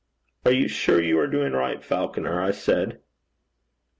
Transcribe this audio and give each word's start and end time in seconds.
'Are 0.45 0.51
you 0.51 0.67
sure 0.67 0.99
you 0.99 1.19
are 1.19 1.27
doing 1.27 1.53
right, 1.53 1.83
Falconer?' 1.83 2.41
I 2.41 2.49
said. 2.49 3.01